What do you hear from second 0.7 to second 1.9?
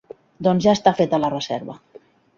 està feta la reserva.